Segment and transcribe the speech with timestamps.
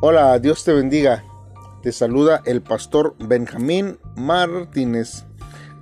[0.00, 1.24] Hola, Dios te bendiga.
[1.82, 5.24] Te saluda el pastor Benjamín Martínez.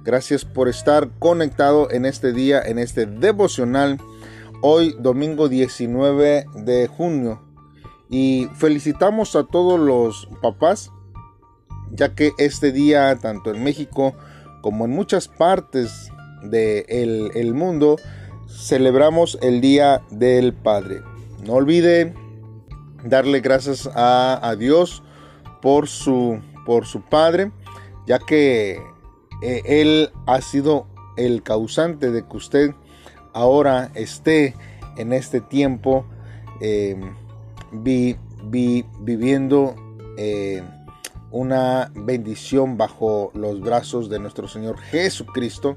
[0.04, 4.00] Gracias por estar conectado en este día, en este devocional,
[4.62, 7.42] hoy domingo 19 de junio.
[8.08, 10.90] Y felicitamos a todos los papás,
[11.90, 14.14] ya que este día, tanto en México
[14.62, 16.10] como en muchas partes
[16.42, 17.96] del el mundo,
[18.48, 21.02] celebramos el Día del Padre.
[21.44, 22.14] No olvide
[23.08, 25.02] darle gracias a, Dios
[25.62, 27.52] por su, por su Padre,
[28.06, 28.80] ya que
[29.42, 32.74] eh, Él ha sido el causante de que usted
[33.32, 34.54] ahora esté
[34.96, 36.06] en este tiempo
[36.60, 37.14] em,
[37.72, 39.74] viviendo
[40.16, 40.62] eh,
[41.30, 45.76] una bendición bajo los brazos de nuestro Señor Jesucristo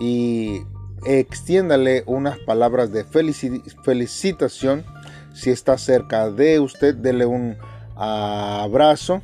[0.00, 0.62] y
[1.04, 4.84] extiéndale unas palabras de felicitación.
[5.32, 7.56] Si está cerca de usted, dele un
[7.96, 9.22] abrazo.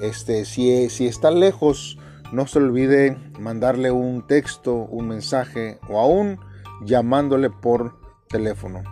[0.00, 1.98] Este, si, si está lejos,
[2.32, 6.38] no se olvide mandarle un texto, un mensaje o aún
[6.84, 8.82] llamándole por teléfono.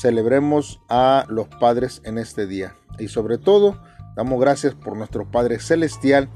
[0.00, 3.80] Celebremos a los padres en este día y sobre todo
[4.14, 6.28] damos gracias por nuestro Padre Celestial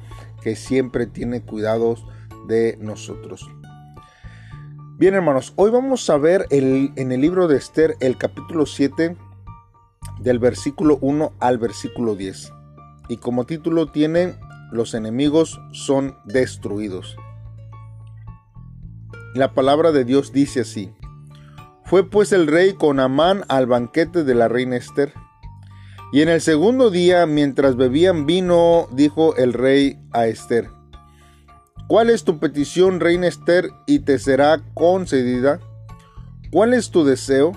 [0.42, 2.04] que siempre tiene cuidados
[2.48, 3.48] de nosotros.
[4.98, 9.16] Bien hermanos, hoy vamos a ver en el libro de Esther el capítulo 7
[10.20, 12.52] del versículo 1 al versículo 10.
[13.08, 14.34] Y como título tiene
[14.70, 17.16] Los enemigos son destruidos.
[19.34, 20.92] La palabra de Dios dice así.
[21.84, 25.12] Fue pues el rey con Amán al banquete de la reina Esther.
[26.12, 30.68] Y en el segundo día, mientras bebían vino, dijo el rey a Esther,
[31.88, 35.60] ¿Cuál es tu petición, reina Esther, y te será concedida?
[36.50, 37.52] ¿Cuál es tu deseo?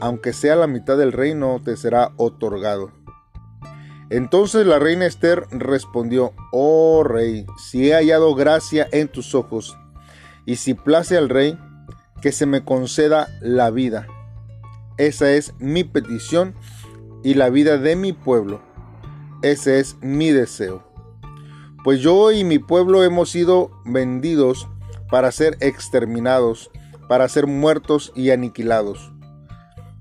[0.00, 2.92] Aunque sea la mitad del reino, te será otorgado.
[4.08, 9.76] Entonces la reina Esther respondió, Oh rey, si he hallado gracia en tus ojos,
[10.46, 11.58] y si place al rey,
[12.20, 14.06] que se me conceda la vida.
[14.98, 16.54] Esa es mi petición
[17.22, 18.60] y la vida de mi pueblo.
[19.42, 20.90] Ese es mi deseo
[21.82, 24.68] pues yo y mi pueblo hemos sido vendidos
[25.10, 26.70] para ser exterminados,
[27.08, 29.12] para ser muertos y aniquilados.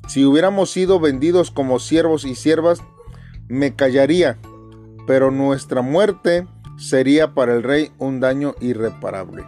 [0.09, 2.81] Si hubiéramos sido vendidos como siervos y siervas,
[3.47, 4.39] me callaría,
[5.05, 6.47] pero nuestra muerte
[6.79, 9.45] sería para el rey un daño irreparable.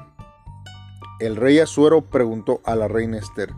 [1.20, 3.50] El rey Azuero preguntó a la reina Esther,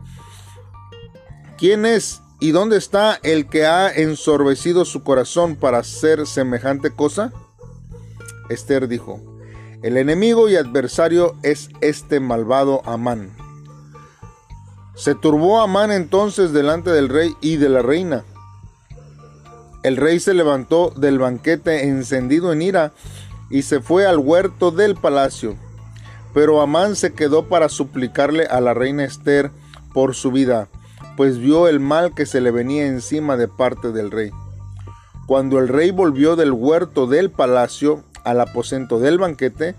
[1.58, 7.34] ¿quién es y dónde está el que ha ensorbecido su corazón para hacer semejante cosa?
[8.48, 9.20] Esther dijo,
[9.82, 13.43] el enemigo y adversario es este malvado Amán.
[14.96, 18.24] Se turbó Amán entonces delante del rey y de la reina.
[19.82, 22.94] El rey se levantó del banquete encendido en ira
[23.50, 25.56] y se fue al huerto del palacio.
[26.34, 29.52] Pero Amán se quedó para suplicarle a la reina Esther
[29.94, 30.70] por su vida,
[31.18, 34.32] pues vio el mal que se le venía encima de parte del rey.
[35.28, 39.76] Cuando el rey volvió del huerto del palacio, al aposento del banquete,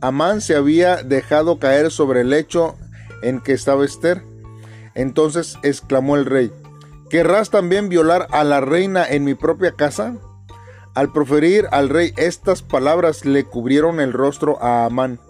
[0.00, 2.76] Amán se había dejado caer sobre el lecho
[3.22, 4.29] en que estaba Esther.
[4.94, 6.52] Entonces exclamó el rey,
[7.08, 10.16] ¿querrás también violar a la reina en mi propia casa?
[10.94, 15.20] Al proferir al rey estas palabras le cubrieron el rostro a Amán.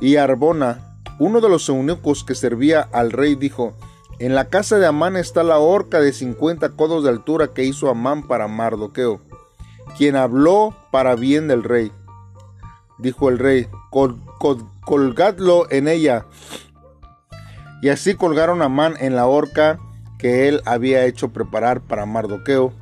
[0.00, 3.74] Y Arbona, uno de los eunucos que servía al rey, dijo,
[4.18, 7.88] En la casa de Amán está la horca de cincuenta codos de altura que hizo
[7.88, 9.20] Amán para Mardoqueo
[9.96, 11.92] quien habló para bien del rey.
[12.98, 13.68] Dijo el rey,
[14.84, 16.26] colgadlo en ella.
[17.86, 19.78] Y así colgaron a Man en la horca
[20.18, 22.72] que él había hecho preparar para Mardoqueo,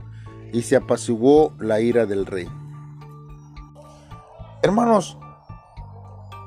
[0.51, 2.49] y se apaciguó la ira del rey.
[4.63, 5.19] Hermanos,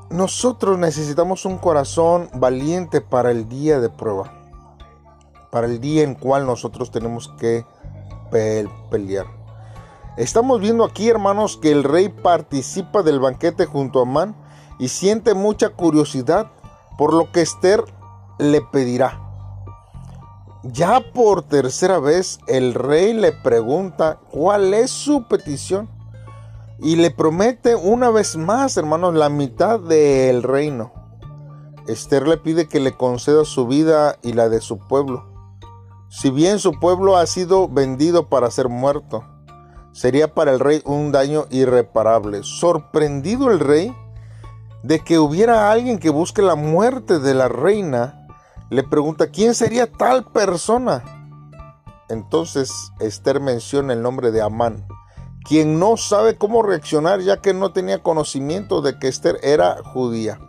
[0.10, 4.34] nosotros necesitamos un corazón valiente para el día de prueba,
[5.52, 7.64] para el día en cual nosotros tenemos que
[8.90, 9.28] pelear.
[10.18, 14.36] Estamos viendo aquí, hermanos, que el rey participa del banquete junto a Amán
[14.80, 16.50] y siente mucha curiosidad
[16.98, 17.84] por lo que Esther
[18.40, 19.22] le pedirá.
[20.64, 25.90] Ya por tercera vez el rey le pregunta cuál es su petición
[26.80, 30.92] y le promete una vez más, hermanos, la mitad del reino.
[31.88, 35.26] Esther le pide que le conceda su vida y la de su pueblo.
[36.10, 39.24] Si bien su pueblo ha sido vendido para ser muerto,
[39.94, 42.44] sería para el rey un daño irreparable.
[42.44, 43.96] Sorprendido el rey
[44.84, 48.27] de que hubiera alguien que busque la muerte de la reina,
[48.70, 51.04] le pregunta, ¿quién sería tal persona?
[52.10, 54.88] entonces Esther menciona el nombre de Amán,
[55.44, 60.40] quien no sabe cómo reaccionar ya que no tenía conocimiento de que Esther era judía.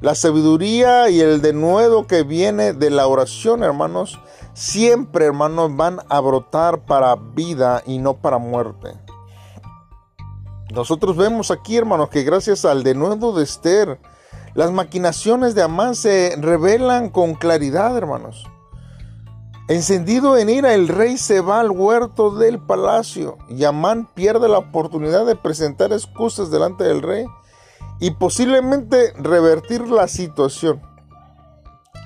[0.00, 4.18] La sabiduría y el denuedo que viene de la oración, hermanos,
[4.54, 8.94] siempre, hermanos, van a brotar para vida y no para muerte.
[10.72, 14.00] Nosotros vemos aquí, hermanos, que gracias al denuedo de Esther,
[14.54, 18.46] las maquinaciones de Amán se revelan con claridad, hermanos.
[19.68, 24.58] Encendido en ira, el rey se va al huerto del palacio y Amán pierde la
[24.58, 27.24] oportunidad de presentar excusas delante del rey
[28.00, 30.82] y posiblemente revertir la situación.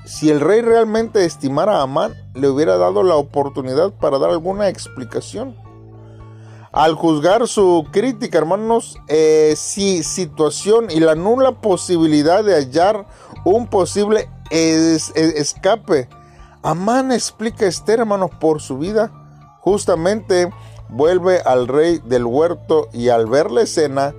[0.05, 4.69] Si el rey realmente estimara a Amán, le hubiera dado la oportunidad para dar alguna
[4.69, 5.56] explicación.
[6.75, 13.06] Al juzgar su crítica, hermanos, eh, si situación y la nula posibilidad de hallar
[13.44, 16.09] un posible escape,
[16.65, 19.12] Amán explica a Esther, hermanos, por su vida.
[19.61, 20.50] Justamente
[20.88, 24.12] vuelve al rey del huerto y al ver la escena,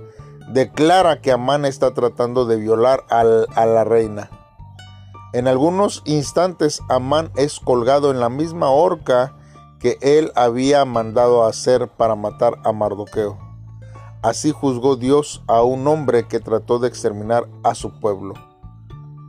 [0.48, 4.30] declara que Amán está tratando de violar a la reina.
[5.34, 9.34] En algunos instantes Amán es colgado en la misma horca
[9.86, 13.38] que él había mandado hacer para matar a Mardoqueo.
[14.20, 18.34] Así juzgó Dios a un hombre que trató de exterminar a su pueblo.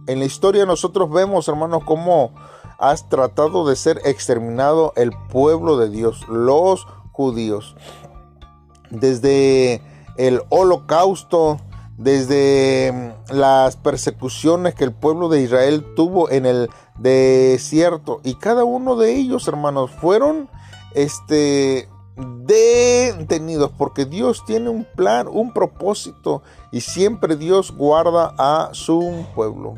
[0.07, 2.33] En la historia nosotros vemos, hermanos, cómo
[2.79, 7.75] has tratado de ser exterminado el pueblo de Dios, los judíos.
[8.89, 9.83] Desde
[10.17, 11.59] el holocausto,
[11.97, 18.63] desde mm, las persecuciones que el pueblo de Israel tuvo en el desierto y cada
[18.63, 20.49] uno de ellos, hermanos, fueron
[20.95, 26.41] este detenidos porque Dios tiene un plan, un propósito
[26.71, 29.75] y siempre Dios guarda a su pueblo.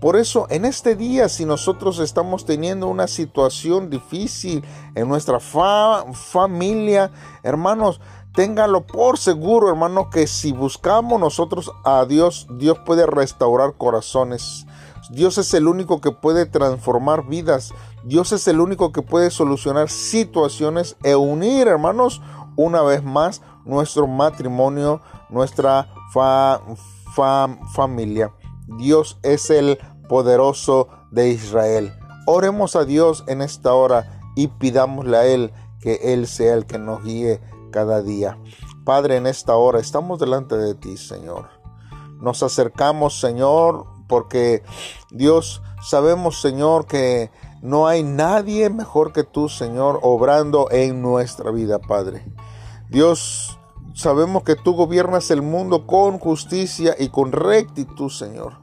[0.00, 4.64] Por eso en este día, si nosotros estamos teniendo una situación difícil
[4.96, 7.12] en nuestra familia,
[7.44, 8.00] hermanos,
[8.34, 14.66] Téngalo por seguro, hermano, que si buscamos nosotros a Dios, Dios puede restaurar corazones.
[15.10, 17.74] Dios es el único que puede transformar vidas.
[18.04, 22.22] Dios es el único que puede solucionar situaciones e unir, hermanos,
[22.56, 25.88] una vez más nuestro matrimonio, nuestra
[27.74, 28.32] familia.
[28.78, 29.78] Dios es el
[30.08, 31.92] poderoso de Israel.
[32.26, 36.78] Oremos a Dios en esta hora y pidámosle a Él que Él sea el que
[36.78, 37.40] nos guíe
[37.72, 38.38] cada día.
[38.84, 41.48] Padre, en esta hora estamos delante de ti, Señor.
[42.20, 44.62] Nos acercamos, Señor, porque
[45.10, 47.32] Dios, sabemos, Señor, que
[47.62, 52.24] no hay nadie mejor que tú, Señor, obrando en nuestra vida, Padre.
[52.88, 53.58] Dios,
[53.94, 58.61] sabemos que tú gobiernas el mundo con justicia y con rectitud, Señor.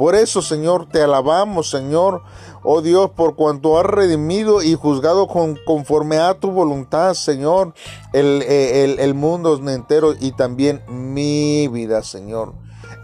[0.00, 2.22] Por eso, Señor, te alabamos, Señor,
[2.62, 7.74] oh Dios, por cuanto has redimido y juzgado con, conforme a tu voluntad, Señor,
[8.14, 12.54] el, el, el mundo entero y también mi vida, Señor.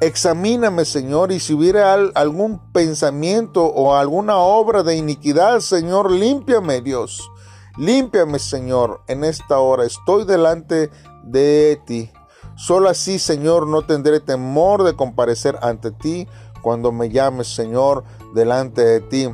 [0.00, 7.30] Examíname, Señor, y si hubiera algún pensamiento o alguna obra de iniquidad, Señor, límpiame, Dios.
[7.76, 9.84] Límpiame, Señor, en esta hora.
[9.84, 10.90] Estoy delante
[11.24, 12.10] de ti.
[12.56, 16.26] Solo así, Señor, no tendré temor de comparecer ante ti
[16.66, 18.02] cuando me llames, Señor,
[18.34, 19.28] delante de ti,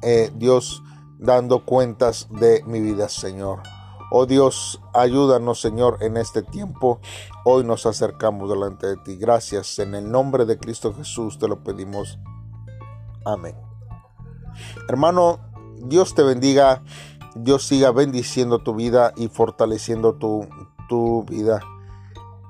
[0.00, 0.82] eh, Dios,
[1.18, 3.60] dando cuentas de mi vida, Señor.
[4.10, 6.98] Oh Dios, ayúdanos, Señor, en este tiempo.
[7.44, 9.16] Hoy nos acercamos delante de ti.
[9.16, 9.78] Gracias.
[9.80, 12.18] En el nombre de Cristo Jesús te lo pedimos.
[13.26, 13.56] Amén.
[14.88, 15.40] Hermano,
[15.76, 16.82] Dios te bendiga.
[17.34, 20.48] Dios siga bendiciendo tu vida y fortaleciendo tu,
[20.88, 21.60] tu vida.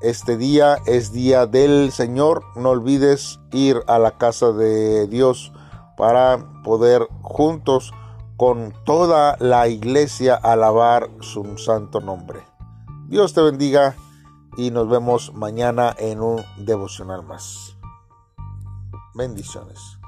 [0.00, 2.42] Este día es día del Señor.
[2.56, 5.52] No olvides ir a la casa de Dios
[5.98, 7.92] para poder juntos
[8.38, 12.40] con toda la iglesia alabar su santo nombre.
[13.08, 13.94] Dios te bendiga
[14.56, 17.76] y nos vemos mañana en un devocional más.
[19.14, 19.99] Bendiciones.